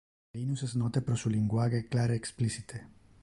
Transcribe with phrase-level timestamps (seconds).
[0.37, 2.87] Linus es note pro su linguage clar e explicite.